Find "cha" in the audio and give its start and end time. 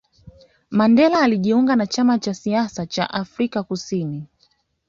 2.19-2.33